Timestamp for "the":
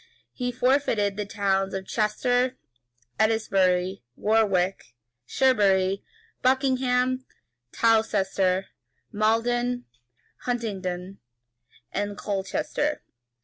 1.15-1.27